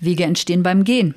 Wege 0.00 0.24
entstehen 0.24 0.62
beim 0.62 0.84
Gehen. 0.84 1.14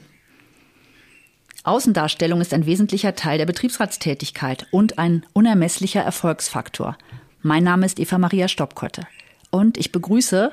Außendarstellung 1.63 2.41
ist 2.41 2.53
ein 2.53 2.65
wesentlicher 2.65 3.15
Teil 3.15 3.37
der 3.37 3.45
Betriebsratstätigkeit 3.45 4.67
und 4.71 4.99
ein 4.99 5.25
unermesslicher 5.31 6.01
Erfolgsfaktor. 6.01 6.97
Mein 7.41 7.63
Name 7.63 7.85
ist 7.85 7.99
Eva 7.99 8.17
Maria 8.17 8.49
Stoppkotte 8.49 9.07
und 9.49 9.77
ich 9.77 9.91
begrüße 9.91 10.51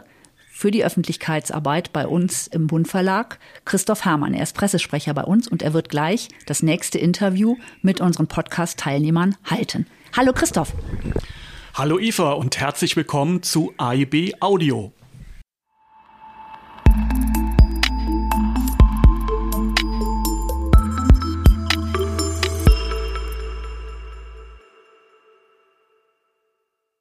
für 0.52 0.70
die 0.70 0.84
Öffentlichkeitsarbeit 0.84 1.92
bei 1.92 2.06
uns 2.06 2.46
im 2.46 2.66
Bund 2.66 2.86
Verlag 2.86 3.38
Christoph 3.64 4.04
Hermann. 4.04 4.34
Er 4.34 4.42
ist 4.44 4.54
Pressesprecher 4.54 5.14
bei 5.14 5.24
uns 5.24 5.48
und 5.48 5.62
er 5.62 5.72
wird 5.72 5.88
gleich 5.88 6.28
das 6.46 6.62
nächste 6.62 6.98
Interview 6.98 7.56
mit 7.82 8.00
unseren 8.00 8.28
Podcast-Teilnehmern 8.28 9.36
halten. 9.44 9.86
Hallo 10.16 10.32
Christoph. 10.32 10.74
Hallo 11.74 11.98
Eva 11.98 12.32
und 12.32 12.60
herzlich 12.60 12.94
willkommen 12.94 13.42
zu 13.42 13.72
AIB 13.78 14.34
Audio. 14.40 14.92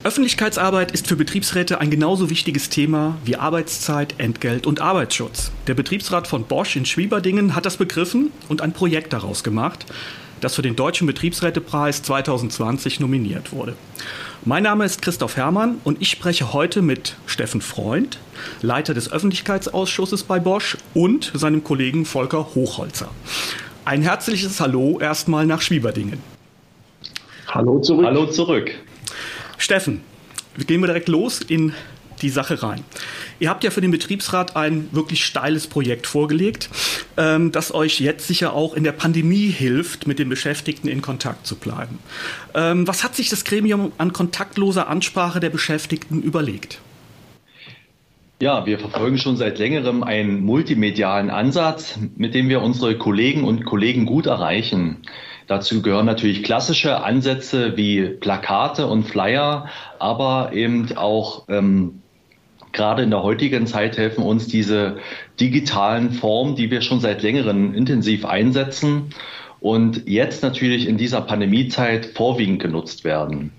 Öffentlichkeitsarbeit 0.10 0.92
ist 0.92 1.06
für 1.06 1.16
Betriebsräte 1.16 1.80
ein 1.80 1.92
genauso 1.92 2.32
wichtiges 2.32 2.70
Thema 2.70 3.20
wie 3.26 3.36
Arbeitszeit, 3.36 4.16
Entgelt 4.18 4.66
und 4.66 4.82
Arbeitsschutz. 4.82 5.52
Der 5.68 5.76
Betriebsrat 5.76 6.26
von 6.26 6.46
Bosch 6.46 6.76
in 6.76 6.88
Schwieberdingen 6.88 7.54
hat 7.54 7.68
das 7.68 7.78
begriffen 7.78 8.32
und 8.48 8.62
ein 8.62 8.74
Projekt 8.74 9.14
daraus 9.14 9.44
gemacht, 9.44 9.86
das 10.42 10.56
für 10.56 10.64
den 10.64 10.76
Deutschen 10.76 11.06
Betriebsrätepreis 11.06 12.02
2020 12.02 13.00
nominiert 13.00 13.52
wurde. 13.52 13.76
Mein 14.44 14.64
Name 14.64 14.84
ist 14.84 15.04
Christoph 15.04 15.38
Herrmann 15.38 15.76
und 15.84 16.02
ich 16.02 16.10
spreche 16.10 16.54
heute 16.54 16.82
mit 16.82 17.16
Steffen 17.28 17.62
Freund, 17.62 18.18
Leiter 18.64 18.96
des 18.96 19.12
Öffentlichkeitsausschusses 19.12 20.24
bei 20.24 20.40
Bosch 20.40 20.76
und 20.96 21.32
seinem 21.36 21.64
Kollegen 21.64 22.06
Volker 22.06 22.56
Hochholzer. 22.56 23.12
Ein 23.86 24.02
herzliches 24.02 24.60
Hallo 24.60 24.98
erstmal 25.00 25.46
nach 25.46 25.62
Schwieberdingen. 25.62 26.18
Hallo 27.46 27.80
zurück. 27.80 28.06
Hallo 28.08 28.26
zurück. 28.26 28.72
Steffen, 29.60 30.02
gehen 30.58 30.82
wir 30.82 30.88
direkt 30.88 31.10
los 31.10 31.42
in 31.42 31.74
die 32.22 32.30
Sache 32.30 32.64
rein. 32.64 32.84
Ihr 33.40 33.50
habt 33.50 33.64
ja 33.64 33.72
für 33.72 33.82
den 33.82 33.92
Betriebsrat 33.92 34.56
ein 34.56 34.90
wirklich 34.92 35.24
steiles 35.24 35.68
Projekt 35.68 36.08
vorgelegt, 36.08 36.70
ähm, 37.18 37.52
das 37.52 37.74
euch 37.74 38.00
jetzt 38.00 38.28
sicher 38.28 38.54
auch 38.54 38.74
in 38.74 38.84
der 38.84 38.92
Pandemie 38.92 39.50
hilft, 39.50 40.08
mit 40.08 40.20
den 40.20 40.30
Beschäftigten 40.30 40.88
in 40.88 41.02
Kontakt 41.02 41.46
zu 41.46 41.56
bleiben. 41.56 42.00
Ähm, 42.54 42.88
was 42.88 43.04
hat 43.04 43.16
sich 43.16 43.30
das 43.30 43.46
Gremium 43.46 43.92
an 43.98 44.14
kontaktloser 44.14 44.88
Ansprache 44.88 45.40
der 45.40 45.50
Beschäftigten 45.50 46.22
überlegt? 46.22 46.80
Ja, 48.42 48.66
wir 48.66 48.80
verfolgen 48.80 49.18
schon 49.18 49.36
seit 49.36 49.60
längerem 49.60 50.02
einen 50.02 50.42
multimedialen 50.42 51.30
Ansatz, 51.30 52.00
mit 52.16 52.34
dem 52.34 52.48
wir 52.48 52.62
unsere 52.62 52.98
Kollegen 52.98 53.44
und 53.44 53.66
Kollegen 53.66 54.06
gut 54.06 54.28
erreichen. 54.28 55.00
Dazu 55.50 55.82
gehören 55.82 56.06
natürlich 56.06 56.44
klassische 56.44 57.04
Ansätze 57.04 57.76
wie 57.76 58.04
Plakate 58.04 58.86
und 58.86 59.06
Flyer, 59.06 59.68
aber 59.98 60.52
eben 60.54 60.96
auch 60.96 61.46
ähm, 61.50 62.04
gerade 62.72 63.02
in 63.02 63.10
der 63.10 63.24
heutigen 63.24 63.66
Zeit 63.66 63.98
helfen 63.98 64.24
uns 64.24 64.46
diese 64.46 64.98
digitalen 65.40 66.12
Formen, 66.12 66.56
die 66.56 66.70
wir 66.70 66.82
schon 66.82 67.00
seit 67.00 67.24
längerem 67.24 67.74
intensiv 67.74 68.26
einsetzen 68.26 69.10
und 69.60 70.08
jetzt 70.08 70.44
natürlich 70.44 70.88
in 70.88 70.98
dieser 70.98 71.22
Pandemiezeit 71.22 72.06
vorwiegend 72.06 72.62
genutzt 72.62 73.04
werden. 73.04 73.52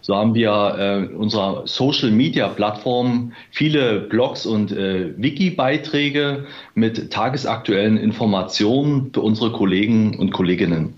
So 0.00 0.16
haben 0.16 0.34
wir 0.34 0.74
äh, 0.76 1.14
unserer 1.14 1.68
Social 1.68 2.10
Media 2.10 2.48
Plattform 2.48 3.32
viele 3.52 4.00
Blogs 4.00 4.44
und 4.44 4.72
äh, 4.72 5.12
Wiki-Beiträge 5.16 6.46
mit 6.74 7.12
tagesaktuellen 7.12 7.96
Informationen 7.96 9.12
für 9.14 9.20
unsere 9.20 9.52
Kollegen 9.52 10.18
und 10.18 10.32
Kolleginnen. 10.32 10.94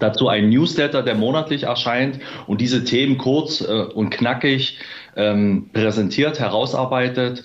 Dazu 0.00 0.28
ein 0.28 0.48
Newsletter, 0.48 1.02
der 1.02 1.14
monatlich 1.14 1.64
erscheint 1.64 2.18
und 2.46 2.60
diese 2.60 2.84
Themen 2.84 3.18
kurz 3.18 3.60
äh, 3.60 3.64
und 3.64 4.10
knackig 4.10 4.78
ähm, 5.16 5.70
präsentiert, 5.72 6.40
herausarbeitet. 6.40 7.44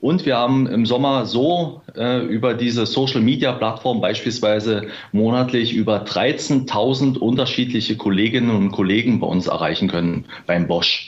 Und 0.00 0.24
wir 0.24 0.38
haben 0.38 0.66
im 0.66 0.86
Sommer 0.86 1.26
so 1.26 1.82
äh, 1.94 2.24
über 2.24 2.54
diese 2.54 2.86
Social-Media-Plattform 2.86 4.00
beispielsweise 4.00 4.88
monatlich 5.12 5.74
über 5.74 6.04
13.000 6.04 7.18
unterschiedliche 7.18 7.96
Kolleginnen 7.96 8.50
und 8.50 8.72
Kollegen 8.72 9.20
bei 9.20 9.26
uns 9.26 9.46
erreichen 9.46 9.88
können 9.88 10.24
beim 10.46 10.66
Bosch. 10.66 11.06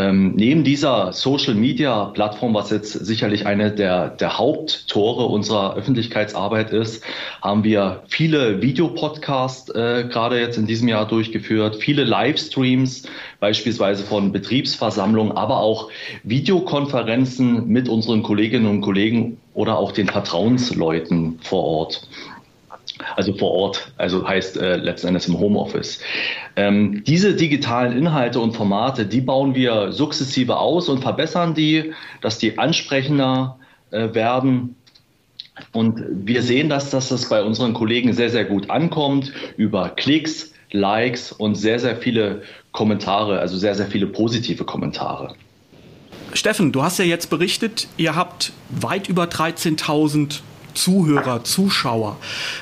Ähm, 0.00 0.32
neben 0.34 0.64
dieser 0.64 1.12
Social-Media-Plattform, 1.12 2.54
was 2.54 2.70
jetzt 2.70 2.92
sicherlich 2.92 3.44
eine 3.46 3.70
der, 3.70 4.08
der 4.08 4.38
Haupttore 4.38 5.26
unserer 5.26 5.76
Öffentlichkeitsarbeit 5.76 6.70
ist, 6.70 7.04
haben 7.42 7.64
wir 7.64 8.02
viele 8.08 8.62
Videopodcasts 8.62 9.68
äh, 9.74 10.06
gerade 10.10 10.40
jetzt 10.40 10.56
in 10.56 10.66
diesem 10.66 10.88
Jahr 10.88 11.06
durchgeführt, 11.06 11.76
viele 11.76 12.04
Livestreams, 12.04 13.02
beispielsweise 13.40 14.02
von 14.02 14.32
Betriebsversammlungen, 14.32 15.36
aber 15.36 15.60
auch 15.60 15.90
Videokonferenzen 16.22 17.68
mit 17.68 17.90
unseren 17.90 18.22
Kolleginnen 18.22 18.66
und 18.66 18.80
Kollegen 18.80 19.36
oder 19.52 19.76
auch 19.76 19.92
den 19.92 20.06
Vertrauensleuten 20.06 21.40
vor 21.42 21.64
Ort 21.64 22.08
also 23.16 23.32
vor 23.32 23.50
Ort, 23.52 23.92
also 23.96 24.26
heißt 24.26 24.56
äh, 24.56 24.76
letzten 24.76 25.08
Endes 25.08 25.28
im 25.28 25.38
Homeoffice. 25.38 26.00
Ähm, 26.56 27.02
diese 27.04 27.34
digitalen 27.34 27.96
Inhalte 27.96 28.40
und 28.40 28.56
Formate, 28.56 29.06
die 29.06 29.20
bauen 29.20 29.54
wir 29.54 29.92
sukzessive 29.92 30.58
aus 30.58 30.88
und 30.88 31.00
verbessern 31.00 31.54
die, 31.54 31.92
dass 32.20 32.38
die 32.38 32.58
ansprechender 32.58 33.58
äh, 33.90 34.14
werden. 34.14 34.76
Und 35.72 36.02
wir 36.10 36.42
sehen, 36.42 36.68
dass, 36.68 36.90
dass 36.90 37.08
das 37.08 37.28
bei 37.28 37.42
unseren 37.42 37.74
Kollegen 37.74 38.12
sehr, 38.12 38.30
sehr 38.30 38.44
gut 38.44 38.70
ankommt 38.70 39.32
über 39.56 39.90
Klicks, 39.90 40.52
Likes 40.72 41.32
und 41.32 41.54
sehr, 41.54 41.78
sehr 41.78 41.96
viele 41.96 42.42
Kommentare, 42.72 43.40
also 43.40 43.56
sehr, 43.56 43.74
sehr 43.74 43.86
viele 43.86 44.06
positive 44.06 44.64
Kommentare. 44.64 45.34
Steffen, 46.32 46.70
du 46.70 46.82
hast 46.82 46.98
ja 46.98 47.04
jetzt 47.04 47.28
berichtet, 47.28 47.88
ihr 47.96 48.14
habt 48.14 48.52
weit 48.70 49.08
über 49.08 49.24
13.000 49.24 50.40
Zuhörer, 50.80 51.44
Zuschauer. 51.44 52.16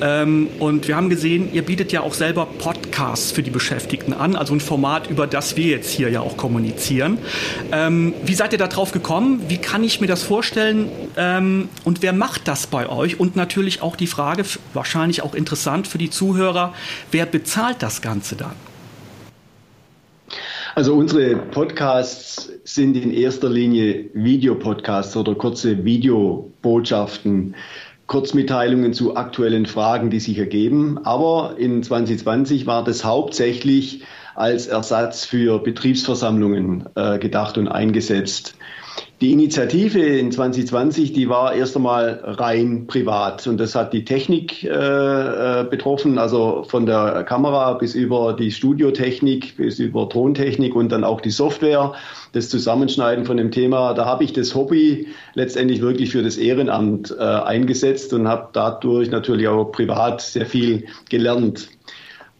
Ähm, 0.00 0.48
und 0.58 0.88
wir 0.88 0.96
haben 0.96 1.08
gesehen, 1.08 1.52
ihr 1.52 1.62
bietet 1.62 1.92
ja 1.92 2.02
auch 2.02 2.14
selber 2.14 2.46
Podcasts 2.46 3.32
für 3.32 3.42
die 3.42 3.50
Beschäftigten 3.50 4.12
an, 4.12 4.36
also 4.36 4.54
ein 4.54 4.60
Format, 4.60 5.08
über 5.08 5.26
das 5.26 5.56
wir 5.56 5.66
jetzt 5.66 5.90
hier 5.90 6.10
ja 6.10 6.20
auch 6.20 6.36
kommunizieren. 6.36 7.18
Ähm, 7.72 8.14
wie 8.24 8.34
seid 8.34 8.52
ihr 8.52 8.58
da 8.58 8.68
drauf 8.68 8.92
gekommen? 8.92 9.42
Wie 9.48 9.58
kann 9.58 9.82
ich 9.82 10.00
mir 10.00 10.06
das 10.06 10.22
vorstellen? 10.22 10.88
Ähm, 11.16 11.68
und 11.84 12.02
wer 12.02 12.12
macht 12.12 12.48
das 12.48 12.66
bei 12.66 12.88
euch? 12.88 13.18
Und 13.18 13.36
natürlich 13.36 13.82
auch 13.82 13.96
die 13.96 14.06
Frage, 14.06 14.44
wahrscheinlich 14.74 15.22
auch 15.22 15.34
interessant 15.34 15.88
für 15.88 15.98
die 15.98 16.10
Zuhörer, 16.10 16.74
wer 17.10 17.26
bezahlt 17.26 17.82
das 17.82 18.02
Ganze 18.02 18.36
dann? 18.36 18.75
Also 20.76 20.92
unsere 20.92 21.36
Podcasts 21.36 22.52
sind 22.64 22.98
in 22.98 23.10
erster 23.10 23.48
Linie 23.48 24.10
Videopodcasts 24.12 25.16
oder 25.16 25.34
kurze 25.34 25.86
Videobotschaften, 25.86 27.54
Kurzmitteilungen 28.06 28.92
zu 28.92 29.16
aktuellen 29.16 29.64
Fragen, 29.64 30.10
die 30.10 30.20
sich 30.20 30.36
ergeben. 30.36 30.98
Aber 31.02 31.54
in 31.56 31.82
2020 31.82 32.66
war 32.66 32.84
das 32.84 33.06
hauptsächlich 33.06 34.02
als 34.34 34.66
Ersatz 34.66 35.24
für 35.24 35.60
Betriebsversammlungen 35.60 36.86
äh, 36.94 37.18
gedacht 37.18 37.56
und 37.56 37.68
eingesetzt. 37.68 38.54
Die 39.22 39.32
Initiative 39.32 39.98
in 39.98 40.30
2020, 40.30 41.14
die 41.14 41.30
war 41.30 41.54
erst 41.54 41.74
einmal 41.74 42.20
rein 42.22 42.86
privat 42.86 43.46
und 43.46 43.58
das 43.58 43.74
hat 43.74 43.94
die 43.94 44.04
Technik 44.04 44.62
äh, 44.62 44.68
äh, 44.68 45.64
betroffen, 45.64 46.18
also 46.18 46.64
von 46.68 46.84
der 46.84 47.24
Kamera 47.24 47.72
bis 47.72 47.94
über 47.94 48.34
die 48.34 48.50
Studiotechnik, 48.50 49.56
bis 49.56 49.78
über 49.78 50.10
Tontechnik 50.10 50.76
und 50.76 50.92
dann 50.92 51.02
auch 51.02 51.22
die 51.22 51.30
Software, 51.30 51.94
das 52.32 52.50
Zusammenschneiden 52.50 53.24
von 53.24 53.38
dem 53.38 53.50
Thema. 53.52 53.94
Da 53.94 54.04
habe 54.04 54.22
ich 54.22 54.34
das 54.34 54.54
Hobby 54.54 55.06
letztendlich 55.32 55.80
wirklich 55.80 56.10
für 56.10 56.22
das 56.22 56.36
Ehrenamt 56.36 57.16
äh, 57.18 57.22
eingesetzt 57.22 58.12
und 58.12 58.28
habe 58.28 58.50
dadurch 58.52 59.10
natürlich 59.10 59.48
auch 59.48 59.72
privat 59.72 60.20
sehr 60.20 60.44
viel 60.44 60.88
gelernt. 61.08 61.70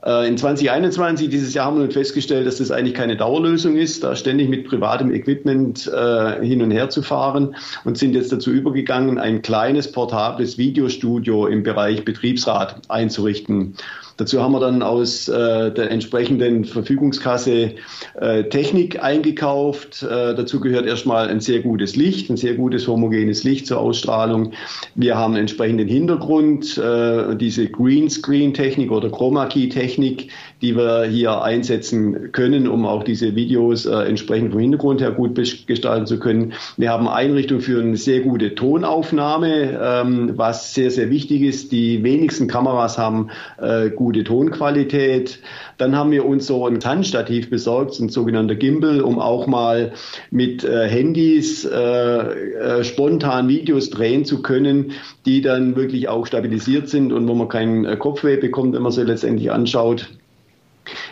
Äh, 0.06 0.28
in 0.28 0.38
2021, 0.38 1.28
dieses 1.28 1.52
Jahr, 1.52 1.66
haben 1.66 1.80
wir 1.80 1.90
festgestellt, 1.90 2.46
dass 2.46 2.58
das 2.58 2.70
eigentlich 2.70 2.94
keine 2.94 3.16
Dauerlösung 3.16 3.76
ist, 3.76 4.04
da 4.04 4.14
ständig 4.14 4.48
mit 4.48 4.68
privatem 4.68 5.12
Equipment 5.12 5.88
äh, 5.88 6.46
hin 6.46 6.62
und 6.62 6.70
her 6.70 6.88
zu 6.88 7.02
fahren 7.02 7.56
und 7.84 7.98
sind 7.98 8.14
jetzt 8.14 8.30
dazu 8.30 8.52
übergegangen, 8.52 9.18
ein 9.18 9.42
kleines 9.42 9.90
portables 9.90 10.58
Videostudio 10.58 11.46
im 11.46 11.64
Bereich 11.64 12.04
Betriebsrat 12.04 12.82
einzurichten. 12.88 13.74
Dazu 14.16 14.42
haben 14.42 14.52
wir 14.52 14.60
dann 14.60 14.82
aus 14.82 15.28
äh, 15.28 15.70
der 15.72 15.90
entsprechenden 15.90 16.64
Verfügungskasse 16.64 17.72
äh, 18.14 18.44
Technik 18.44 19.02
eingekauft. 19.02 20.02
Äh, 20.02 20.34
dazu 20.34 20.60
gehört 20.60 20.86
erstmal 20.86 21.28
ein 21.28 21.40
sehr 21.40 21.60
gutes 21.60 21.96
Licht, 21.96 22.30
ein 22.30 22.38
sehr 22.38 22.54
gutes 22.54 22.88
homogenes 22.88 23.44
Licht 23.44 23.66
zur 23.66 23.78
Ausstrahlung. 23.78 24.52
Wir 24.94 25.18
haben 25.18 25.36
entsprechenden 25.36 25.88
Hintergrund, 25.88 26.78
äh, 26.78 27.36
diese 27.36 27.68
Greenscreen-Technik 27.68 28.90
oder 28.90 29.10
Chroma-Key-Technik, 29.10 30.30
die 30.62 30.74
wir 30.76 31.04
hier 31.04 31.42
einsetzen 31.42 32.32
können, 32.32 32.66
um 32.66 32.86
auch 32.86 33.02
diese 33.02 33.34
Videos 33.36 33.84
äh, 33.84 33.94
entsprechend 34.04 34.52
vom 34.52 34.60
Hintergrund 34.60 35.00
her 35.00 35.12
gut 35.12 35.34
gestalten 35.66 36.06
zu 36.06 36.18
können. 36.18 36.54
Wir 36.76 36.90
haben 36.90 37.08
Einrichtungen 37.08 37.60
für 37.60 37.80
eine 37.80 37.96
sehr 37.96 38.20
gute 38.20 38.54
Tonaufnahme, 38.54 39.78
ähm, 39.82 40.32
was 40.36 40.72
sehr, 40.72 40.90
sehr 40.90 41.10
wichtig 41.10 41.42
ist. 41.42 41.72
Die 41.72 42.02
wenigsten 42.02 42.48
Kameras 42.48 42.96
haben 42.96 43.28
äh, 43.60 43.90
gute 43.90 44.24
Tonqualität. 44.24 45.40
Dann 45.76 45.94
haben 45.94 46.10
wir 46.10 46.24
uns 46.24 46.46
so 46.46 46.66
ein 46.66 46.82
Handstativ 46.82 47.50
besorgt, 47.50 48.00
ein 48.00 48.08
sogenannter 48.08 48.54
Gimbal, 48.54 49.02
um 49.02 49.18
auch 49.18 49.46
mal 49.46 49.92
mit 50.30 50.64
äh, 50.64 50.88
Handys 50.88 51.66
äh, 51.66 51.76
äh, 51.76 52.84
spontan 52.84 53.48
Videos 53.48 53.90
drehen 53.90 54.24
zu 54.24 54.40
können, 54.40 54.92
die 55.26 55.42
dann 55.42 55.76
wirklich 55.76 56.08
auch 56.08 56.26
stabilisiert 56.26 56.88
sind 56.88 57.12
und 57.12 57.28
wo 57.28 57.34
man 57.34 57.48
keinen 57.48 57.84
äh, 57.84 57.96
Kopfweh 57.96 58.36
bekommt, 58.36 58.74
wenn 58.74 58.82
man 58.82 58.92
sie 58.92 59.02
letztendlich 59.02 59.52
anschaut. 59.52 60.08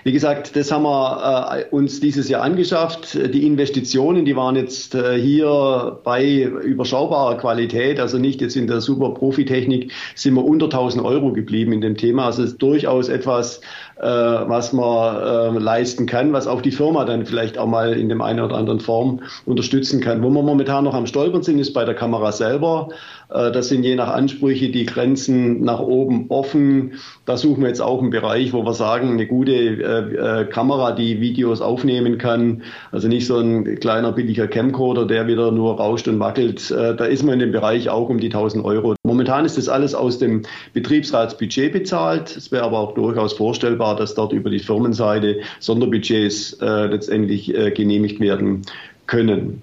Wie 0.05 0.13
gesagt, 0.13 0.55
das 0.55 0.71
haben 0.71 0.83
wir 0.83 1.49
äh, 1.51 1.75
uns 1.75 1.99
dieses 1.99 2.29
Jahr 2.29 2.43
angeschafft. 2.43 3.15
Die 3.15 3.47
Investitionen, 3.47 4.27
die 4.27 4.37
waren 4.37 4.55
jetzt 4.55 4.95
äh, 4.95 5.19
hier 5.19 5.99
bei 6.05 6.43
überschaubarer 6.43 7.39
Qualität, 7.39 7.99
also 7.99 8.19
nicht 8.19 8.43
jetzt 8.43 8.55
in 8.55 8.67
der 8.67 8.83
super 8.83 9.15
Profitechnik, 9.15 9.93
sind 10.15 10.35
wir 10.35 10.45
unter 10.45 10.67
1000 10.67 11.03
Euro 11.03 11.33
geblieben 11.33 11.73
in 11.73 11.81
dem 11.81 11.97
Thema. 11.97 12.27
Also 12.27 12.43
es 12.43 12.51
ist 12.51 12.59
durchaus 12.59 13.09
etwas, 13.09 13.63
äh, 13.97 14.05
was 14.05 14.75
man 14.75 15.57
äh, 15.57 15.59
leisten 15.59 16.05
kann, 16.05 16.35
was 16.35 16.47
auch 16.47 16.61
die 16.61 16.73
Firma 16.73 17.07
dann 17.07 17.25
vielleicht 17.25 17.57
auch 17.57 17.67
mal 17.67 17.95
in 17.95 18.11
dem 18.11 18.21
einen 18.21 18.41
oder 18.41 18.57
anderen 18.57 18.81
Form 18.81 19.23
unterstützen 19.47 20.03
kann. 20.03 20.23
Wo 20.23 20.29
wir 20.29 20.43
momentan 20.43 20.85
noch 20.85 20.95
am 20.95 21.07
Stolpern 21.07 21.43
sind, 21.43 21.59
ist 21.59 21.73
bei 21.73 21.87
der 21.87 21.95
Kamera 21.95 22.31
selber. 22.31 22.91
Äh, 23.35 23.53
das 23.53 23.69
sind 23.69 23.83
je 23.83 23.97
nach 23.97 24.09
Ansprüche 24.09 24.71
die 24.71 24.87
Grenzen 24.87 25.63
nach 25.63 25.81
oben 25.81 26.27
offen. 26.29 26.93
Da 27.27 27.37
suchen 27.37 27.63
wir 27.63 27.69
jetzt 27.69 27.83
auch 27.83 28.01
einen 28.01 28.11
Bereich, 28.11 28.53
wo 28.53 28.65
wir 28.65 28.75
sagen, 28.75 29.11
eine 29.11 29.27
gute 29.27 29.53
äh, 29.53 30.41
äh, 30.41 30.45
Kamera, 30.47 30.93
die 30.93 31.21
Videos 31.21 31.61
aufnehmen 31.61 32.19
kann. 32.19 32.63
Also 32.93 33.09
nicht 33.09 33.27
so 33.27 33.39
ein 33.39 33.79
kleiner 33.81 34.13
billiger 34.13 34.47
Camcorder, 34.47 35.07
der 35.07 35.27
wieder 35.27 35.51
nur 35.51 35.77
rauscht 35.77 36.09
und 36.09 36.21
wackelt. 36.21 36.71
Da 36.71 37.05
ist 37.05 37.23
man 37.23 37.35
in 37.35 37.41
dem 37.41 37.53
Bereich 37.53 37.89
auch 37.89 38.09
um 38.09 38.19
die 38.19 38.27
1000 38.27 38.65
Euro. 38.65 38.95
Momentan 39.03 39.45
ist 39.45 39.59
das 39.59 39.69
alles 39.69 39.95
aus 39.95 40.19
dem 40.19 40.43
Betriebsratsbudget 40.73 41.73
bezahlt. 41.73 42.37
Es 42.37 42.53
wäre 42.53 42.65
aber 42.65 42.79
auch 42.79 42.95
durchaus 42.95 43.33
vorstellbar, 43.33 43.97
dass 43.97 44.15
dort 44.15 44.33
über 44.33 44.51
die 44.51 44.59
Firmenseite 44.59 45.41
Sonderbudgets 45.61 46.59
letztendlich 46.61 47.53
genehmigt 47.75 48.21
werden 48.21 48.63
können. 49.07 49.63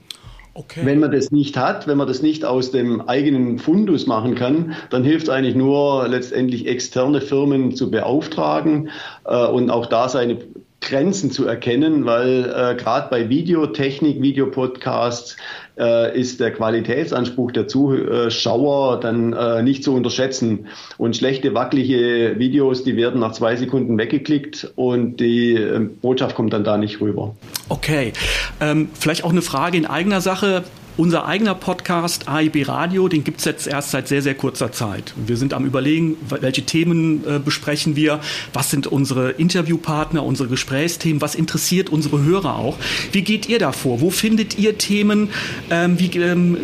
Okay. 0.53 0.81
Wenn 0.83 0.99
man 0.99 1.11
das 1.11 1.31
nicht 1.31 1.55
hat, 1.55 1.87
wenn 1.87 1.97
man 1.97 2.07
das 2.07 2.21
nicht 2.21 2.43
aus 2.43 2.71
dem 2.71 3.01
eigenen 3.01 3.57
Fundus 3.57 4.05
machen 4.05 4.35
kann, 4.35 4.73
dann 4.89 5.03
hilft 5.03 5.29
eigentlich 5.29 5.55
nur 5.55 6.07
letztendlich 6.09 6.67
externe 6.67 7.21
Firmen 7.21 7.73
zu 7.73 7.89
beauftragen 7.89 8.89
äh, 9.25 9.45
und 9.47 9.69
auch 9.69 9.85
da 9.85 10.09
seine 10.09 10.39
Grenzen 10.81 11.31
zu 11.31 11.45
erkennen, 11.45 12.05
weil 12.05 12.43
äh, 12.43 12.75
gerade 12.75 13.07
bei 13.09 13.29
Videotechnik, 13.29 14.21
Videopodcasts 14.21 15.37
äh, 15.77 16.19
ist 16.19 16.39
der 16.39 16.51
Qualitätsanspruch 16.51 17.51
der 17.51 17.67
Zuschauer 17.67 18.99
dann 18.99 19.33
äh, 19.33 19.61
nicht 19.61 19.83
zu 19.83 19.93
unterschätzen. 19.93 20.67
Und 20.97 21.15
schlechte, 21.15 21.53
wackelige 21.53 22.35
Videos, 22.37 22.83
die 22.83 22.97
werden 22.97 23.19
nach 23.21 23.31
zwei 23.31 23.55
Sekunden 23.55 23.97
weggeklickt 23.97 24.73
und 24.75 25.17
die 25.17 25.53
äh, 25.53 25.79
Botschaft 25.79 26.35
kommt 26.35 26.51
dann 26.51 26.63
da 26.63 26.77
nicht 26.77 26.99
rüber. 26.99 27.35
Okay, 27.69 28.11
ähm, 28.59 28.89
vielleicht 28.99 29.23
auch 29.23 29.31
eine 29.31 29.43
Frage 29.43 29.77
in 29.77 29.85
eigener 29.85 30.19
Sache. 30.19 30.63
Unser 30.97 31.25
eigener 31.25 31.55
Podcast 31.55 32.27
AIB 32.27 32.67
Radio, 32.67 33.07
den 33.07 33.23
gibt 33.23 33.39
es 33.39 33.45
jetzt 33.45 33.65
erst 33.65 33.91
seit 33.91 34.09
sehr, 34.09 34.21
sehr 34.21 34.35
kurzer 34.35 34.73
Zeit. 34.73 35.13
Wir 35.15 35.37
sind 35.37 35.53
am 35.53 35.65
Überlegen, 35.65 36.17
welche 36.27 36.63
Themen 36.63 37.23
äh, 37.25 37.39
besprechen 37.39 37.95
wir, 37.95 38.19
was 38.51 38.71
sind 38.71 38.87
unsere 38.87 39.31
Interviewpartner, 39.31 40.21
unsere 40.23 40.49
Gesprächsthemen, 40.49 41.21
was 41.21 41.33
interessiert 41.33 41.89
unsere 41.89 42.21
Hörer 42.23 42.57
auch. 42.57 42.77
Wie 43.13 43.21
geht 43.21 43.47
ihr 43.47 43.57
da 43.57 43.71
vor? 43.71 44.01
Wo 44.01 44.09
findet 44.09 44.59
ihr 44.59 44.77
Themen? 44.77 45.29
Ähm, 45.69 45.97
wie, 45.97 46.07
ähm, 46.19 46.57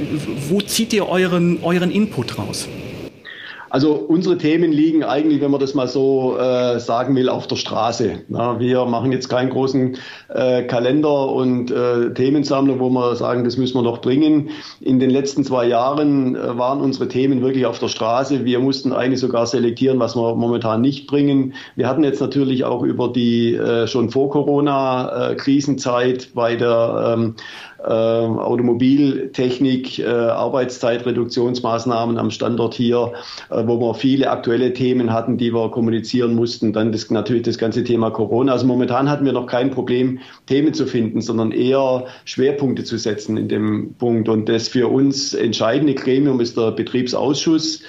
wo 0.49 0.59
zieht 0.59 0.91
ihr 0.91 1.07
euren, 1.07 1.63
euren 1.63 1.89
Input 1.89 2.37
raus? 2.37 2.67
Also 3.69 3.93
unsere 3.95 4.37
Themen 4.37 4.71
liegen 4.71 5.03
eigentlich, 5.03 5.41
wenn 5.41 5.51
man 5.51 5.59
das 5.59 5.73
mal 5.73 5.87
so 5.87 6.37
äh, 6.37 6.79
sagen 6.79 7.15
will, 7.15 7.29
auf 7.29 7.47
der 7.47 7.55
Straße. 7.55 8.23
Na, 8.29 8.59
wir 8.59 8.85
machen 8.85 9.11
jetzt 9.11 9.29
keinen 9.29 9.49
großen 9.49 9.97
äh, 10.29 10.63
Kalender 10.63 11.31
und 11.31 11.71
äh, 11.71 12.13
Themensammlung, 12.13 12.79
wo 12.79 12.89
wir 12.89 13.15
sagen, 13.15 13.43
das 13.43 13.57
müssen 13.57 13.75
wir 13.75 13.81
noch 13.81 13.99
bringen. 14.01 14.49
In 14.79 14.99
den 14.99 15.09
letzten 15.09 15.43
zwei 15.43 15.67
Jahren 15.67 16.35
äh, 16.35 16.57
waren 16.57 16.81
unsere 16.81 17.07
Themen 17.07 17.41
wirklich 17.41 17.65
auf 17.65 17.79
der 17.79 17.89
Straße. 17.89 18.45
Wir 18.45 18.59
mussten 18.59 18.93
eigentlich 18.93 19.19
sogar 19.19 19.45
selektieren, 19.45 19.99
was 19.99 20.15
wir 20.15 20.35
momentan 20.35 20.81
nicht 20.81 21.07
bringen. 21.07 21.53
Wir 21.75 21.87
hatten 21.87 22.03
jetzt 22.03 22.21
natürlich 22.21 22.63
auch 22.63 22.83
über 22.83 23.09
die 23.09 23.55
äh, 23.55 23.87
schon 23.87 24.09
vor 24.09 24.29
Corona-Krisenzeit 24.29 26.23
äh, 26.23 26.27
bei 26.33 26.55
der 26.55 27.15
ähm, 27.17 27.35
äh, 27.76 27.76
Automobiltechnik, 27.89 29.99
äh, 29.99 30.05
Arbeitszeitreduktionsmaßnahmen 30.05 32.17
am 32.17 32.31
Standort 32.31 32.73
hier, 32.73 33.13
äh, 33.49 33.63
wo 33.65 33.79
wir 33.79 33.93
viele 33.93 34.29
aktuelle 34.29 34.73
Themen 34.73 35.13
hatten, 35.13 35.37
die 35.37 35.53
wir 35.53 35.71
kommunizieren 35.71 36.35
mussten. 36.35 36.73
Dann 36.73 36.91
das, 36.91 37.09
natürlich 37.09 37.43
das 37.43 37.57
ganze 37.57 37.83
Thema 37.83 38.11
Corona. 38.11 38.51
Also 38.51 38.67
momentan 38.67 39.09
hatten 39.09 39.25
wir 39.25 39.33
noch 39.33 39.47
kein 39.47 39.71
Problem, 39.71 40.19
Themen 40.45 40.73
zu 40.73 40.85
finden, 40.85 41.21
sondern 41.21 41.51
eher 41.51 42.05
Schwerpunkte 42.25 42.83
zu 42.83 42.97
setzen 42.97 43.37
in 43.37 43.47
dem 43.47 43.95
Punkt. 43.97 44.29
Und 44.29 44.49
das 44.49 44.67
für 44.67 44.87
uns 44.87 45.33
entscheidende 45.33 45.93
Gremium 45.93 46.39
ist 46.39 46.57
der 46.57 46.71
Betriebsausschuss 46.71 47.81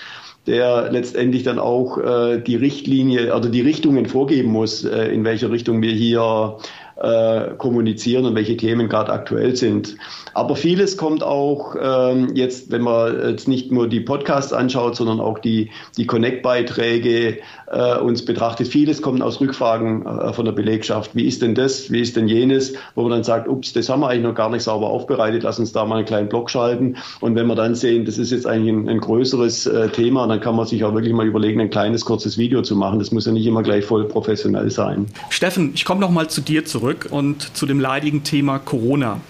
der 0.48 0.90
letztendlich 0.90 1.42
dann 1.42 1.58
auch 1.58 1.98
äh, 1.98 2.40
die 2.40 2.56
Richtlinie 2.56 3.36
oder 3.36 3.50
die 3.50 3.60
Richtungen 3.60 4.06
vorgeben 4.06 4.50
muss, 4.50 4.82
äh, 4.82 5.12
in 5.12 5.24
welche 5.24 5.50
Richtung 5.50 5.82
wir 5.82 5.92
hier 5.92 6.56
äh, 7.00 7.54
kommunizieren 7.56 8.26
und 8.26 8.34
welche 8.34 8.56
Themen 8.56 8.88
gerade 8.88 9.12
aktuell 9.12 9.54
sind. 9.56 9.96
Aber 10.34 10.56
vieles 10.56 10.96
kommt 10.96 11.22
auch 11.22 11.76
ähm, 11.80 12.34
jetzt, 12.34 12.70
wenn 12.70 12.82
man 12.82 13.30
jetzt 13.30 13.48
nicht 13.48 13.70
nur 13.70 13.88
die 13.88 14.00
Podcasts 14.00 14.52
anschaut, 14.52 14.96
sondern 14.96 15.20
auch 15.20 15.38
die, 15.38 15.70
die 15.96 16.06
Connect-Beiträge 16.06 17.38
äh, 17.70 17.98
uns 17.98 18.24
betrachtet. 18.24 18.68
Vieles 18.68 19.02
kommt 19.02 19.22
aus 19.22 19.40
Rückfragen 19.40 20.06
äh, 20.06 20.32
von 20.32 20.44
der 20.44 20.52
Belegschaft. 20.52 21.14
Wie 21.14 21.26
ist 21.26 21.42
denn 21.42 21.54
das? 21.54 21.90
Wie 21.90 22.00
ist 22.00 22.16
denn 22.16 22.28
jenes? 22.28 22.74
Wo 22.94 23.02
man 23.02 23.12
dann 23.12 23.24
sagt, 23.24 23.48
ups, 23.48 23.72
das 23.72 23.88
haben 23.88 24.00
wir 24.00 24.08
eigentlich 24.08 24.24
noch 24.24 24.34
gar 24.34 24.50
nicht 24.50 24.62
sauber 24.62 24.88
aufbereitet. 24.88 25.44
Lass 25.44 25.58
uns 25.58 25.72
da 25.72 25.84
mal 25.84 25.96
einen 25.96 26.06
kleinen 26.06 26.28
Blog 26.28 26.50
schalten. 26.50 26.96
Und 27.20 27.34
wenn 27.36 27.46
wir 27.46 27.54
dann 27.54 27.74
sehen, 27.74 28.04
das 28.04 28.18
ist 28.18 28.32
jetzt 28.32 28.46
eigentlich 28.46 28.72
ein, 28.72 28.88
ein 28.88 29.00
größeres 29.00 29.66
äh, 29.66 29.88
Thema, 29.90 30.26
dann 30.26 30.40
kann 30.40 30.56
man 30.56 30.66
sich 30.66 30.84
auch 30.84 30.94
wirklich 30.94 31.14
mal 31.14 31.26
überlegen, 31.26 31.60
ein 31.60 31.70
kleines, 31.70 32.04
kurzes 32.04 32.38
Video 32.38 32.62
zu 32.62 32.74
machen. 32.74 32.98
Das 32.98 33.12
muss 33.12 33.26
ja 33.26 33.32
nicht 33.32 33.46
immer 33.46 33.62
gleich 33.62 33.84
voll 33.84 34.06
professionell 34.08 34.70
sein. 34.70 35.06
Steffen, 35.30 35.72
ich 35.74 35.84
komme 35.84 36.00
noch 36.00 36.10
mal 36.10 36.28
zu 36.28 36.40
dir 36.40 36.64
zurück 36.64 36.88
und 37.11 37.57
zu 37.57 37.66
dem 37.66 37.80
leidigen 37.80 38.25
Thema 38.25 38.59
Corona. 38.59 39.21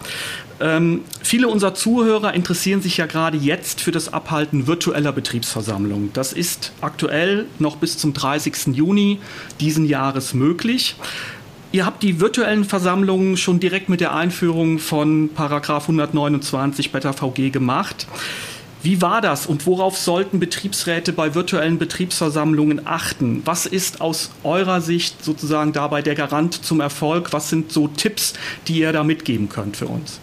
Ähm, 0.60 1.02
viele 1.22 1.48
unserer 1.48 1.74
Zuhörer 1.74 2.34
interessieren 2.34 2.82
sich 2.82 2.96
ja 2.96 3.06
gerade 3.06 3.36
jetzt 3.36 3.80
für 3.80 3.92
das 3.92 4.12
Abhalten 4.12 4.66
virtueller 4.66 5.12
Betriebsversammlungen. 5.12 6.10
Das 6.12 6.32
ist 6.32 6.72
aktuell 6.80 7.46
noch 7.58 7.76
bis 7.76 7.96
zum 7.96 8.12
30. 8.12 8.74
Juni 8.74 9.20
diesen 9.60 9.84
Jahres 9.86 10.34
möglich. 10.34 10.96
Ihr 11.70 11.84
habt 11.84 12.02
die 12.02 12.18
virtuellen 12.18 12.64
Versammlungen 12.64 13.36
schon 13.36 13.60
direkt 13.60 13.88
mit 13.88 14.00
der 14.00 14.14
Einführung 14.14 14.78
von 14.78 15.28
Paragraph 15.34 15.84
129 15.84 16.92
Beta 16.92 17.12
VG 17.12 17.50
gemacht. 17.50 18.06
Wie 18.82 19.02
war 19.02 19.20
das 19.20 19.46
und 19.46 19.66
worauf 19.66 19.96
sollten 19.96 20.38
Betriebsräte 20.38 21.12
bei 21.12 21.34
virtuellen 21.34 21.78
Betriebsversammlungen 21.78 22.86
achten? 22.86 23.42
Was 23.44 23.66
ist 23.66 24.00
aus 24.00 24.30
eurer 24.44 24.80
Sicht 24.80 25.24
sozusagen 25.24 25.72
dabei 25.72 26.00
der 26.00 26.14
Garant 26.14 26.54
zum 26.64 26.80
Erfolg? 26.80 27.32
Was 27.32 27.50
sind 27.50 27.72
so 27.72 27.88
Tipps, 27.88 28.34
die 28.68 28.78
ihr 28.78 28.92
da 28.92 29.02
mitgeben 29.02 29.48
könnt 29.48 29.76
für 29.76 29.86
uns? 29.86 30.20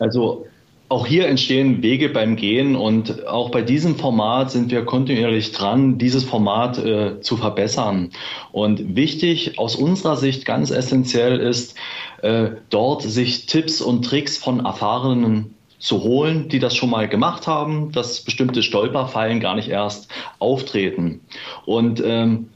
Also 0.00 0.46
auch 0.88 1.06
hier 1.06 1.28
entstehen 1.28 1.82
Wege 1.84 2.08
beim 2.08 2.34
Gehen 2.34 2.74
und 2.74 3.24
auch 3.28 3.50
bei 3.50 3.62
diesem 3.62 3.94
Format 3.94 4.50
sind 4.50 4.72
wir 4.72 4.84
kontinuierlich 4.84 5.52
dran, 5.52 5.98
dieses 5.98 6.24
Format 6.24 6.78
äh, 6.78 7.20
zu 7.20 7.36
verbessern. 7.36 8.10
Und 8.50 8.96
wichtig 8.96 9.60
aus 9.60 9.76
unserer 9.76 10.16
Sicht 10.16 10.44
ganz 10.44 10.72
essentiell 10.72 11.38
ist, 11.38 11.76
äh, 12.22 12.50
dort 12.70 13.02
sich 13.02 13.46
Tipps 13.46 13.80
und 13.80 14.04
Tricks 14.04 14.36
von 14.36 14.64
erfahrenen 14.64 15.54
zu 15.80 16.02
holen, 16.02 16.48
die 16.48 16.60
das 16.60 16.76
schon 16.76 16.90
mal 16.90 17.08
gemacht 17.08 17.46
haben, 17.46 17.90
dass 17.90 18.20
bestimmte 18.20 18.62
Stolperfallen 18.62 19.40
gar 19.40 19.56
nicht 19.56 19.68
erst 19.68 20.08
auftreten. 20.38 21.22
Und 21.64 22.02
ähm, 22.04 22.50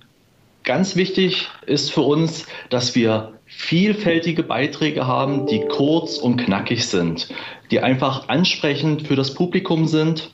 ganz 0.62 0.94
wichtig 0.94 1.48
ist 1.66 1.90
für 1.90 2.02
uns, 2.02 2.46
dass 2.70 2.94
wir 2.94 3.32
vielfältige 3.46 4.42
Beiträge 4.42 5.06
haben, 5.06 5.46
die 5.46 5.64
kurz 5.68 6.18
und 6.18 6.36
knackig 6.36 6.86
sind, 6.86 7.28
die 7.70 7.80
einfach 7.80 8.28
ansprechend 8.28 9.06
für 9.06 9.16
das 9.16 9.34
Publikum 9.34 9.86
sind 9.86 10.30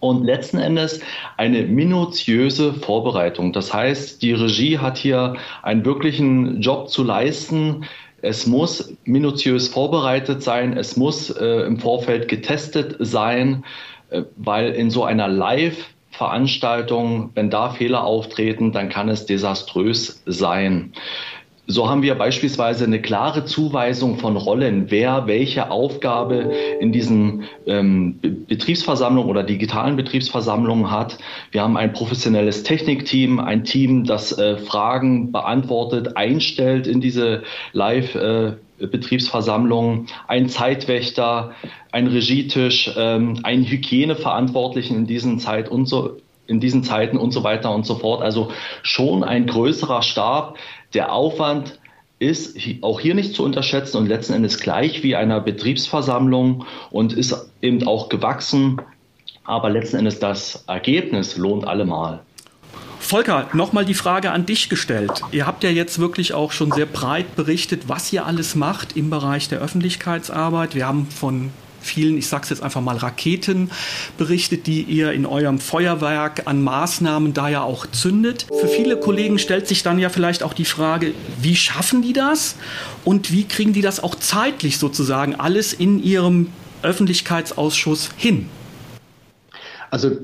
und 0.00 0.24
letzten 0.24 0.58
Endes 0.58 1.00
eine 1.36 1.62
minutiöse 1.62 2.74
Vorbereitung. 2.74 3.52
Das 3.52 3.72
heißt, 3.72 4.22
die 4.22 4.32
Regie 4.32 4.78
hat 4.78 4.98
hier 4.98 5.36
einen 5.62 5.84
wirklichen 5.84 6.60
Job 6.60 6.90
zu 6.90 7.02
leisten, 7.02 7.84
es 8.22 8.46
muss 8.46 8.94
minutiös 9.04 9.68
vorbereitet 9.68 10.42
sein, 10.42 10.76
es 10.76 10.96
muss 10.96 11.30
äh, 11.30 11.66
im 11.66 11.78
Vorfeld 11.78 12.28
getestet 12.28 12.96
sein, 12.98 13.64
äh, 14.10 14.22
weil 14.36 14.70
in 14.70 14.90
so 14.90 15.04
einer 15.04 15.28
Live-Veranstaltung, 15.28 17.30
wenn 17.34 17.50
da 17.50 17.70
Fehler 17.70 18.04
auftreten, 18.04 18.72
dann 18.72 18.88
kann 18.88 19.08
es 19.08 19.26
desaströs 19.26 20.22
sein. 20.26 20.92
So 21.68 21.88
haben 21.90 22.02
wir 22.02 22.14
beispielsweise 22.14 22.84
eine 22.84 23.02
klare 23.02 23.44
Zuweisung 23.44 24.18
von 24.18 24.36
Rollen, 24.36 24.90
wer 24.90 25.26
welche 25.26 25.70
Aufgabe 25.72 26.52
in 26.78 26.92
diesen 26.92 27.44
ähm, 27.66 28.20
Betriebsversammlungen 28.20 29.28
oder 29.28 29.42
digitalen 29.42 29.96
Betriebsversammlungen 29.96 30.92
hat. 30.92 31.18
Wir 31.50 31.62
haben 31.62 31.76
ein 31.76 31.92
professionelles 31.92 32.62
Technikteam, 32.62 33.40
ein 33.40 33.64
Team, 33.64 34.04
das 34.04 34.38
äh, 34.38 34.58
Fragen 34.58 35.32
beantwortet, 35.32 36.16
einstellt 36.16 36.86
in 36.86 37.00
diese 37.00 37.42
Live- 37.72 38.14
äh, 38.14 38.52
Betriebsversammlungen, 38.78 40.06
ein 40.28 40.50
Zeitwächter, 40.50 41.52
ein 41.92 42.06
Regietisch, 42.06 42.92
ähm, 42.96 43.40
einen 43.42 43.64
Hygieneverantwortlichen 43.64 44.98
in 44.98 45.06
diesen 45.06 45.38
Zeit 45.38 45.70
und 45.70 45.86
so 45.86 46.18
in 46.46 46.60
diesen 46.60 46.84
Zeiten 46.84 47.16
und 47.16 47.32
so 47.32 47.42
weiter 47.42 47.74
und 47.74 47.86
so 47.86 47.96
fort. 47.96 48.22
Also 48.22 48.50
schon 48.82 49.24
ein 49.24 49.46
größerer 49.46 50.02
Stab, 50.02 50.56
der 50.96 51.12
Aufwand 51.12 51.78
ist 52.18 52.56
auch 52.80 52.98
hier 52.98 53.14
nicht 53.14 53.34
zu 53.34 53.44
unterschätzen 53.44 53.98
und 53.98 54.06
letzten 54.06 54.32
Endes 54.32 54.58
gleich 54.58 55.02
wie 55.02 55.14
einer 55.14 55.40
Betriebsversammlung 55.40 56.64
und 56.90 57.12
ist 57.12 57.50
eben 57.60 57.86
auch 57.86 58.08
gewachsen. 58.08 58.80
Aber 59.44 59.68
letzten 59.68 59.98
Endes 59.98 60.18
das 60.18 60.64
Ergebnis 60.66 61.36
lohnt 61.36 61.66
allemal. 61.66 62.20
Volker, 62.98 63.46
nochmal 63.52 63.84
die 63.84 63.94
Frage 63.94 64.32
an 64.32 64.46
dich 64.46 64.70
gestellt. 64.70 65.22
Ihr 65.30 65.46
habt 65.46 65.62
ja 65.62 65.70
jetzt 65.70 65.98
wirklich 65.98 66.32
auch 66.32 66.50
schon 66.50 66.72
sehr 66.72 66.86
breit 66.86 67.36
berichtet, 67.36 67.82
was 67.88 68.10
ihr 68.12 68.24
alles 68.24 68.54
macht 68.54 68.96
im 68.96 69.10
Bereich 69.10 69.48
der 69.48 69.60
Öffentlichkeitsarbeit. 69.60 70.74
Wir 70.74 70.88
haben 70.88 71.06
von 71.06 71.50
vielen, 71.86 72.18
ich 72.18 72.28
sage 72.28 72.44
es 72.44 72.50
jetzt 72.50 72.62
einfach 72.62 72.80
mal, 72.80 72.96
Raketen 72.96 73.70
berichtet, 74.18 74.66
die 74.66 74.82
ihr 74.82 75.12
in 75.12 75.24
eurem 75.24 75.58
Feuerwerk 75.58 76.42
an 76.46 76.62
Maßnahmen 76.62 77.32
da 77.32 77.48
ja 77.48 77.62
auch 77.62 77.86
zündet. 77.86 78.46
Für 78.60 78.68
viele 78.68 78.98
Kollegen 78.98 79.38
stellt 79.38 79.66
sich 79.66 79.82
dann 79.82 79.98
ja 79.98 80.08
vielleicht 80.08 80.42
auch 80.42 80.52
die 80.52 80.64
Frage, 80.64 81.14
wie 81.40 81.56
schaffen 81.56 82.02
die 82.02 82.12
das 82.12 82.56
und 83.04 83.32
wie 83.32 83.44
kriegen 83.44 83.72
die 83.72 83.82
das 83.82 84.02
auch 84.02 84.14
zeitlich 84.14 84.78
sozusagen 84.78 85.34
alles 85.34 85.72
in 85.72 86.02
ihrem 86.02 86.52
Öffentlichkeitsausschuss 86.82 88.10
hin? 88.16 88.48
Also 89.90 90.18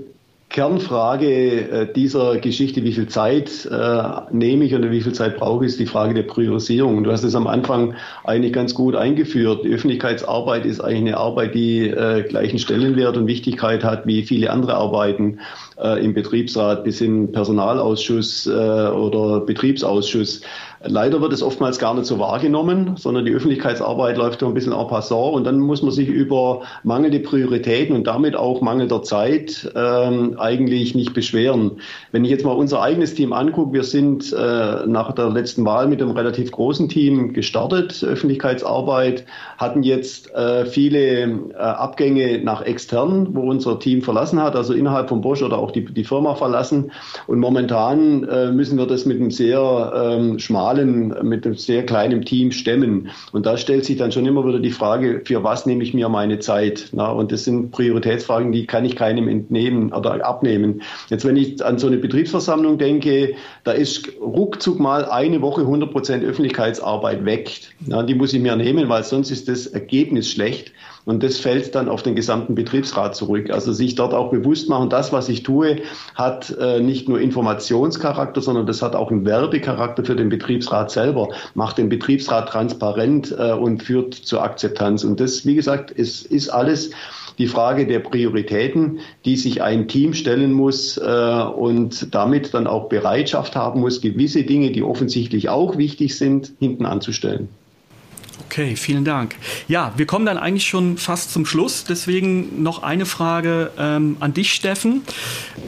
Kernfrage 0.53 1.71
äh, 1.71 1.93
dieser 1.93 2.37
Geschichte, 2.37 2.85
wie 2.85 2.93
viel 2.93 3.09
Zeit 3.09 3.67
äh, 3.67 4.03
nehme 4.31 4.67
ich 4.67 4.75
oder 4.75 4.91
wie 4.91 5.01
viel 5.01 5.13
Zeit 5.13 5.39
brauche 5.39 5.65
ich, 5.65 5.73
ist 5.73 5.81
die 5.81 5.87
Frage 5.87 6.13
der 6.13 6.25
Priorisierung. 6.25 7.03
Du 7.03 7.11
hast 7.11 7.25
es 7.25 7.35
am 7.35 7.47
Anfang 7.47 7.95
eigentlich 8.23 8.53
ganz 8.53 8.75
gut 8.75 8.95
eingeführt. 8.95 9.65
Die 9.65 9.73
Öffentlichkeitsarbeit 9.73 10.67
ist 10.67 10.81
eigentlich 10.81 11.15
eine 11.15 11.17
Arbeit, 11.17 11.55
die 11.55 11.89
äh, 11.89 12.23
gleichen 12.29 12.59
Stellenwert 12.59 13.17
und 13.17 13.27
Wichtigkeit 13.27 13.83
hat 13.83 14.07
wie 14.07 14.23
viele 14.23 14.51
andere 14.51 14.75
Arbeiten 14.75 15.41
im 16.01 16.15
Betriebsrat 16.15 16.85
bis 16.85 16.99
hin 16.99 17.33
Personalausschuss 17.33 18.47
oder 18.47 19.41
Betriebsausschuss. 19.41 20.43
Leider 20.85 21.21
wird 21.21 21.33
es 21.33 21.43
oftmals 21.43 21.79
gar 21.79 21.95
nicht 21.95 22.07
so 22.07 22.19
wahrgenommen, 22.19 22.97
sondern 22.97 23.25
die 23.25 23.33
Öffentlichkeitsarbeit 23.33 24.17
läuft 24.17 24.41
so 24.41 24.47
ein 24.47 24.55
bisschen 24.55 24.73
en 24.73 24.87
passant 24.89 25.35
und 25.35 25.45
dann 25.45 25.61
muss 25.61 25.83
man 25.83 25.93
sich 25.93 26.09
über 26.09 26.63
mangelnde 26.83 27.21
Prioritäten 27.21 27.95
und 27.95 28.07
damit 28.07 28.35
auch 28.35 28.61
mangelnder 28.61 29.03
Zeit 29.03 29.71
ähm, 29.77 30.37
eigentlich 30.43 30.95
nicht 30.95 31.15
beschweren. 31.15 31.73
Wenn 32.11 32.25
ich 32.25 32.31
jetzt 32.31 32.45
mal 32.45 32.53
unser 32.53 32.83
eigenes 32.83 33.15
Team 33.15 33.33
angucke, 33.33 33.73
wir 33.73 33.85
sind 33.85 34.33
äh, 34.33 34.87
nach 34.87 35.13
der 35.13 35.31
letzten 35.31 35.65
Wahl 35.65 35.89
mit 35.89 36.03
einem 36.03 36.11
relativ 36.11 36.51
großen 36.51 36.89
Team 36.89 37.33
gestartet, 37.33 38.05
Öffentlichkeitsarbeit, 38.05 39.25
hatten 39.59 39.83
jetzt 39.83 40.35
äh, 40.35 40.67
viele 40.67 41.23
äh, 41.23 41.55
Abgänge 41.57 42.43
nach 42.43 42.63
extern, 42.63 43.29
wo 43.35 43.43
unser 43.43 43.79
Team 43.79 44.03
verlassen 44.03 44.43
hat, 44.43 44.57
also 44.57 44.75
innerhalb 44.75 45.09
von 45.09 45.21
Bosch 45.21 45.43
oder 45.43 45.59
auch 45.59 45.71
die, 45.71 45.85
die 45.85 46.05
Firma 46.05 46.35
verlassen. 46.35 46.93
Und 47.27 47.39
momentan 47.39 48.25
äh, 48.25 48.51
müssen 48.51 48.77
wir 48.79 48.87
das 48.87 49.07
mit 49.07 49.21
einem 49.21 49.31
sehr 49.31 49.93
ähm, 49.95 50.39
schmalen 50.39 51.15
mit 51.23 51.47
einem 51.47 51.57
sehr 51.57 51.85
kleinen 51.87 52.25
Team 52.25 52.51
stemmen. 52.51 53.11
Und 53.33 53.47
da 53.47 53.57
stellt 53.57 53.85
sich 53.85 53.97
dann 53.97 54.13
schon 54.13 54.27
immer 54.27 54.47
wieder 54.47 54.59
die 54.59 54.71
Frage, 54.71 55.23
für 55.25 55.45
was 55.45 55.67
nehme 55.67 55.83
ich 55.83 55.95
mir 55.95 56.09
meine 56.09 56.39
Zeit? 56.39 56.89
Na, 56.93 57.11
und 57.11 57.33
das 57.33 57.45
sind 57.45 57.71
Prioritätsfragen, 57.71 58.53
die 58.53 58.67
kann 58.67 58.85
ich 58.85 58.97
keinem 58.97 59.29
entnehmen 59.29 59.93
oder 59.93 60.25
abnehmen. 60.33 60.83
Jetzt, 61.09 61.25
wenn 61.25 61.37
ich 61.37 61.65
an 61.65 61.79
so 61.79 61.87
eine 61.87 61.99
Betriebsversammlung 61.99 62.79
denke, 62.79 63.35
da 63.65 63.73
ist 63.73 64.09
ruckzuck 64.21 64.81
mal 64.81 65.05
eine 65.05 65.43
Woche 65.43 65.63
100 65.63 65.91
Prozent 65.91 66.25
Öffentlichkeitsarbeit 66.25 67.25
weg. 67.25 67.61
Na, 67.81 68.03
die 68.03 68.15
muss 68.15 68.33
ich 68.33 68.41
mir 68.41 68.57
nehmen, 68.57 68.89
weil 68.89 69.05
sonst 69.05 69.31
ist 69.31 69.49
das 69.49 69.67
Ergebnis 69.67 70.31
schlecht. 70.31 70.73
Und 71.05 71.23
das 71.25 71.39
fällt 71.39 71.75
dann 71.75 71.89
auf 71.89 72.03
den 72.03 72.15
gesamten 72.15 72.55
Betriebsrat 72.55 73.17
zurück. 73.17 73.51
Also 73.51 73.73
sich 73.73 73.97
dort 73.97 74.15
auch 74.15 74.31
bewusst 74.31 74.69
machen, 74.69 74.89
das, 74.89 75.13
was 75.13 75.29
ich 75.29 75.43
tue, 75.43 75.79
hat 76.15 76.57
äh, 76.61 76.81
nicht 76.81 77.09
nur 77.09 77.21
Informationscharakter, 77.21 78.41
sondern 78.41 78.67
das 78.67 78.83
hat 78.83 78.95
auch 78.95 79.11
einen 79.11 79.27
Werbecharakter 79.27 80.05
für 80.05 80.15
den 80.15 80.29
Betriebsrat 80.29 80.93
selber, 80.93 81.31
macht 81.55 81.79
den 81.79 81.89
Betriebsrat 81.89 82.49
transparent 82.49 83.35
äh, 83.37 83.53
und 83.53 83.83
führt 83.83 84.15
zur 84.15 84.43
Akzeptanz. 84.43 85.03
Und 85.03 85.19
das, 85.19 85.45
wie 85.45 85.57
gesagt, 85.57 85.91
ist, 85.91 86.27
ist 86.27 86.51
alles 86.51 86.91
die 87.39 87.47
Frage 87.47 87.87
der 87.87 88.01
Prioritäten, 88.01 89.01
die 89.25 89.37
sich 89.37 89.63
ein 89.63 89.89
Team 89.89 90.15
stellen 90.15 90.53
muss 90.53 90.99
äh, 90.99 91.01
und 91.03 92.15
damit 92.15 92.55
dann 92.55 92.67
auch 92.67 92.89
Bereitschaft 92.89 93.57
haben 93.57 93.81
muss, 93.81 94.01
gewisse 94.01 94.45
Dinge, 94.45 94.71
die 94.71 94.83
offensichtlich 94.83 95.49
auch 95.49 95.77
wichtig 95.77 96.17
sind, 96.17 96.53
hinten 96.59 96.87
anzustellen. 96.87 97.49
Okay, 98.53 98.77
vielen 98.77 99.07
Dank. 99.07 99.37
Ja, 99.67 99.95
wir 99.97 100.05
kommen 100.05 100.27
dann 100.27 100.37
eigentlich 100.37 100.67
schon 100.67 100.99
fast 100.99 101.33
zum 101.33 101.47
Schluss. 101.47 101.85
Deswegen 101.85 102.63
noch 102.63 102.83
eine 102.83 103.07
Frage 103.07 103.71
ähm, 103.79 104.19
an 104.21 104.35
dich, 104.35 104.53
Steffen. 104.53 105.01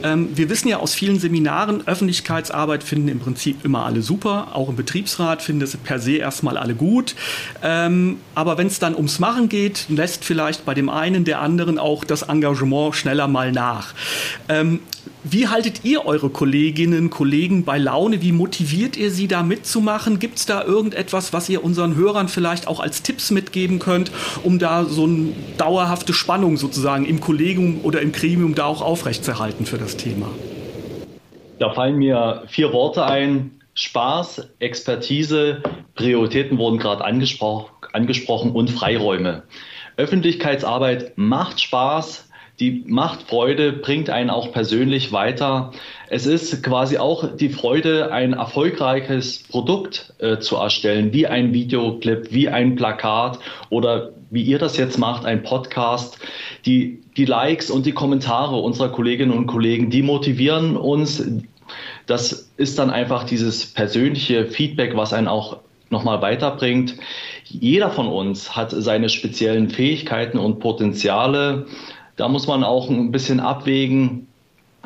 Ähm, 0.03 0.29
wir 0.35 0.51
wissen 0.51 0.67
ja 0.67 0.77
aus 0.77 0.93
vielen 0.93 1.19
Seminaren, 1.19 1.87
Öffentlichkeitsarbeit 1.87 2.83
finden 2.83 3.07
im 3.07 3.17
Prinzip 3.17 3.65
immer 3.65 3.85
alle 3.85 4.03
super. 4.03 4.49
Auch 4.53 4.69
im 4.69 4.75
Betriebsrat 4.75 5.41
finden 5.41 5.63
es 5.63 5.75
per 5.75 5.97
se 5.97 6.17
erstmal 6.17 6.57
alle 6.57 6.75
gut. 6.75 7.15
Ähm, 7.63 8.19
aber 8.35 8.59
wenn 8.59 8.67
es 8.67 8.77
dann 8.77 8.93
ums 8.93 9.17
Machen 9.17 9.49
geht, 9.49 9.85
lässt 9.89 10.23
vielleicht 10.23 10.63
bei 10.63 10.75
dem 10.75 10.89
einen 10.89 11.25
der 11.25 11.41
anderen 11.41 11.79
auch 11.79 12.03
das 12.03 12.21
Engagement 12.21 12.95
schneller 12.95 13.27
mal 13.27 13.51
nach. 13.51 13.95
Ähm, 14.47 14.81
wie 15.27 15.47
haltet 15.47 15.83
ihr 15.83 16.05
eure 16.05 16.29
Kolleginnen 16.29 17.05
und 17.05 17.09
Kollegen 17.09 17.65
bei 17.65 17.79
Laune? 17.79 18.21
Wie 18.21 18.31
motiviert 18.31 18.95
ihr 18.95 19.09
sie 19.09 19.27
da 19.27 19.41
mitzumachen? 19.41 20.19
Gibt 20.19 20.37
es 20.37 20.45
da 20.45 20.63
irgendetwas, 20.63 21.33
was 21.33 21.49
ihr 21.49 21.63
unseren 21.63 21.95
Hörern 21.95 22.27
vielleicht 22.27 22.67
auch 22.67 22.74
als 22.79 23.01
Tipps 23.01 23.31
mitgeben 23.31 23.79
könnt, 23.79 24.11
um 24.43 24.59
da 24.59 24.85
so 24.85 25.05
eine 25.05 25.33
dauerhafte 25.57 26.13
Spannung 26.13 26.57
sozusagen 26.57 27.05
im 27.05 27.19
Kollegium 27.19 27.79
oder 27.83 28.01
im 28.01 28.11
Gremium 28.11 28.55
da 28.55 28.65
auch 28.65 28.81
aufrechtzuerhalten 28.81 29.65
für 29.65 29.77
das 29.77 29.97
Thema? 29.97 30.27
Da 31.59 31.73
fallen 31.73 31.97
mir 31.97 32.43
vier 32.47 32.73
Worte 32.73 33.05
ein. 33.05 33.51
Spaß, 33.77 34.53
Expertise, 34.59 35.61
Prioritäten 35.95 36.57
wurden 36.57 36.77
gerade 36.77 37.03
angespro 37.03 37.69
angesprochen 37.91 38.51
und 38.51 38.71
Freiräume. 38.71 39.43
Öffentlichkeitsarbeit 39.97 41.17
macht 41.17 41.61
Spaß, 41.61 42.29
die 42.59 42.83
macht 42.87 43.23
Freude, 43.23 43.73
bringt 43.73 44.09
einen 44.09 44.29
auch 44.29 44.51
persönlich 44.53 45.11
weiter. 45.11 45.71
Es 46.09 46.25
ist 46.25 46.63
quasi 46.63 46.97
auch 46.97 47.35
die 47.35 47.49
Freude, 47.49 48.13
ein 48.13 48.33
erfolgreiches 48.33 49.43
Produkt 49.43 50.13
äh, 50.19 50.39
zu 50.39 50.55
erstellen, 50.55 51.11
wie 51.11 51.27
ein 51.27 51.53
Videoclip, 51.53 52.31
wie 52.31 52.47
ein 52.47 52.75
Plakat 52.75 53.39
oder 53.69 54.11
wie 54.29 54.43
ihr 54.43 54.59
das 54.59 54.77
jetzt 54.77 54.97
macht, 54.97 55.25
ein 55.25 55.43
Podcast. 55.43 56.17
Die, 56.65 57.01
die 57.17 57.25
Likes 57.25 57.69
und 57.69 57.85
die 57.85 57.91
Kommentare 57.91 58.55
unserer 58.55 58.89
Kolleginnen 58.89 59.31
und 59.31 59.47
Kollegen, 59.47 59.89
die 59.89 60.01
motivieren 60.01 60.77
uns. 60.77 61.23
Das 62.05 62.51
ist 62.55 62.79
dann 62.79 62.89
einfach 62.89 63.25
dieses 63.25 63.65
persönliche 63.65 64.45
Feedback, 64.45 64.95
was 64.95 65.11
einen 65.11 65.27
auch 65.27 65.57
nochmal 65.89 66.21
weiterbringt. 66.21 66.95
Jeder 67.45 67.89
von 67.89 68.07
uns 68.07 68.55
hat 68.55 68.71
seine 68.71 69.09
speziellen 69.09 69.69
Fähigkeiten 69.69 70.37
und 70.37 70.59
Potenziale. 70.59 71.65
Da 72.15 72.27
muss 72.27 72.47
man 72.47 72.63
auch 72.63 72.89
ein 72.89 73.11
bisschen 73.11 73.39
abwägen, 73.39 74.27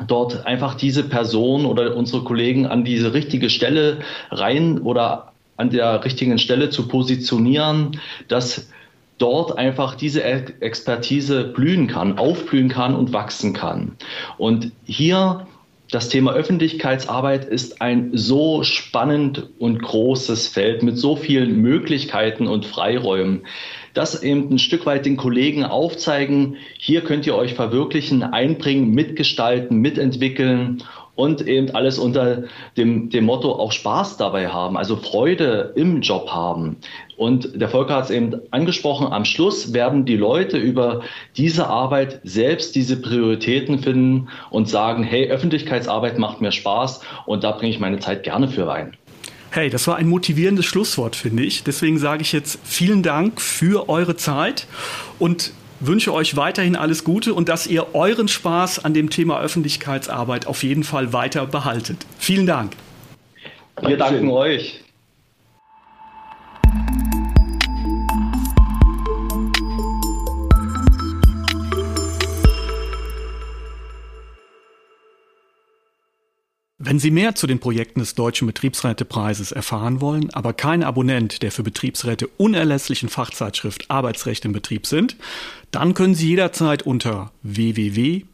dort 0.06 0.46
einfach 0.46 0.74
diese 0.74 1.04
Person 1.04 1.66
oder 1.66 1.94
unsere 1.96 2.24
Kollegen 2.24 2.66
an 2.66 2.84
diese 2.84 3.12
richtige 3.12 3.50
Stelle 3.50 3.98
rein 4.30 4.78
oder 4.78 5.32
an 5.56 5.70
der 5.70 6.04
richtigen 6.04 6.38
Stelle 6.38 6.70
zu 6.70 6.88
positionieren, 6.88 8.00
dass 8.28 8.70
dort 9.18 9.58
einfach 9.58 9.94
diese 9.94 10.24
Expertise 10.24 11.44
blühen 11.44 11.86
kann, 11.86 12.16
aufblühen 12.16 12.70
kann 12.70 12.94
und 12.94 13.12
wachsen 13.12 13.52
kann. 13.52 13.92
Und 14.38 14.72
hier 14.84 15.46
das 15.90 16.08
Thema 16.08 16.32
Öffentlichkeitsarbeit 16.32 17.44
ist 17.44 17.82
ein 17.82 18.10
so 18.12 18.62
spannend 18.62 19.48
und 19.58 19.82
großes 19.82 20.48
Feld 20.48 20.82
mit 20.82 20.98
so 20.98 21.16
vielen 21.16 21.60
Möglichkeiten 21.60 22.46
und 22.46 22.66
Freiräumen 22.66 23.42
das 23.94 24.22
eben 24.22 24.50
ein 24.50 24.58
Stück 24.58 24.86
weit 24.86 25.06
den 25.06 25.16
Kollegen 25.16 25.64
aufzeigen, 25.64 26.56
hier 26.78 27.02
könnt 27.02 27.26
ihr 27.26 27.34
euch 27.34 27.54
verwirklichen, 27.54 28.22
einbringen, 28.22 28.90
mitgestalten, 28.90 29.78
mitentwickeln 29.78 30.84
und 31.16 31.46
eben 31.46 31.70
alles 31.74 31.98
unter 31.98 32.44
dem, 32.76 33.10
dem 33.10 33.24
Motto 33.24 33.52
auch 33.52 33.72
Spaß 33.72 34.16
dabei 34.16 34.48
haben, 34.48 34.76
also 34.76 34.96
Freude 34.96 35.72
im 35.76 36.00
Job 36.00 36.30
haben. 36.30 36.76
Und 37.20 37.60
der 37.60 37.68
Volker 37.68 37.96
hat 37.96 38.04
es 38.04 38.10
eben 38.10 38.40
angesprochen, 38.50 39.12
am 39.12 39.26
Schluss 39.26 39.74
werden 39.74 40.06
die 40.06 40.16
Leute 40.16 40.56
über 40.56 41.02
diese 41.36 41.66
Arbeit 41.66 42.18
selbst 42.24 42.74
diese 42.74 42.98
Prioritäten 42.98 43.80
finden 43.80 44.30
und 44.48 44.70
sagen, 44.70 45.02
hey, 45.02 45.28
Öffentlichkeitsarbeit 45.28 46.18
macht 46.18 46.40
mir 46.40 46.50
Spaß 46.50 47.02
und 47.26 47.44
da 47.44 47.50
bringe 47.50 47.72
ich 47.72 47.78
meine 47.78 47.98
Zeit 47.98 48.22
gerne 48.22 48.48
für 48.48 48.66
rein. 48.66 48.96
Hey, 49.50 49.68
das 49.68 49.86
war 49.86 49.96
ein 49.96 50.08
motivierendes 50.08 50.64
Schlusswort, 50.64 51.14
finde 51.14 51.42
ich. 51.42 51.62
Deswegen 51.62 51.98
sage 51.98 52.22
ich 52.22 52.32
jetzt 52.32 52.58
vielen 52.64 53.02
Dank 53.02 53.38
für 53.42 53.90
eure 53.90 54.16
Zeit 54.16 54.66
und 55.18 55.52
wünsche 55.78 56.14
euch 56.14 56.38
weiterhin 56.38 56.74
alles 56.74 57.04
Gute 57.04 57.34
und 57.34 57.50
dass 57.50 57.66
ihr 57.66 57.94
euren 57.94 58.28
Spaß 58.28 58.82
an 58.82 58.94
dem 58.94 59.10
Thema 59.10 59.42
Öffentlichkeitsarbeit 59.42 60.46
auf 60.46 60.62
jeden 60.62 60.84
Fall 60.84 61.12
weiter 61.12 61.44
behaltet. 61.44 61.98
Vielen 62.18 62.46
Dank. 62.46 62.72
Wir 63.82 63.98
danken 63.98 64.30
euch. 64.30 64.80
Wenn 76.90 76.98
Sie 76.98 77.12
mehr 77.12 77.36
zu 77.36 77.46
den 77.46 77.60
Projekten 77.60 78.00
des 78.00 78.16
Deutschen 78.16 78.48
Betriebsrätepreises 78.48 79.52
erfahren 79.52 80.00
wollen, 80.00 80.34
aber 80.34 80.52
kein 80.52 80.82
Abonnent 80.82 81.40
der 81.44 81.52
für 81.52 81.62
Betriebsräte 81.62 82.26
unerlässlichen 82.26 83.08
Fachzeitschrift 83.08 83.88
Arbeitsrecht 83.92 84.44
im 84.44 84.50
Betrieb 84.50 84.88
sind, 84.88 85.14
dann 85.70 85.94
können 85.94 86.16
Sie 86.16 86.26
jederzeit 86.26 86.82
unter 86.82 87.30
www.dbrp.de 87.44 88.26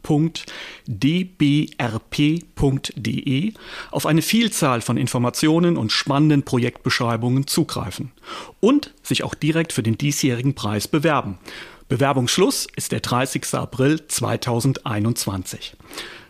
auf 3.91 4.07
eine 4.07 4.23
Vielzahl 4.23 4.81
von 4.81 4.97
Informationen 4.97 5.77
und 5.77 5.91
spannenden 5.91 6.41
Projektbeschreibungen 6.41 7.45
zugreifen 7.45 8.11
und 8.59 8.95
sich 9.03 9.23
auch 9.23 9.35
direkt 9.35 9.71
für 9.71 9.83
den 9.83 9.99
diesjährigen 9.99 10.55
Preis 10.55 10.87
bewerben. 10.87 11.37
Bewerbungsschluss 11.89 12.65
ist 12.75 12.91
der 12.91 13.01
30. 13.01 13.53
April 13.53 14.07
2021. 14.07 15.77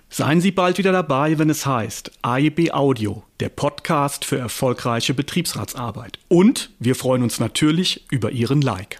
Seien 0.10 0.40
Sie 0.40 0.52
bald 0.52 0.78
wieder 0.78 0.94
dabei, 0.94 1.38
wenn 1.38 1.50
es 1.50 1.66
heißt 1.66 2.12
AEB 2.22 2.72
Audio, 2.72 3.24
der 3.42 3.50
Podcast 3.50 4.24
für 4.24 4.38
erfolgreiche 4.38 5.14
Betriebsratsarbeit. 5.14 6.18
Und 6.30 6.70
wir 6.80 6.96
freuen 6.96 7.24
uns 7.24 7.40
natürlich 7.40 8.06
über 8.10 8.32
Ihren 8.32 8.62
Like. 8.62 9.00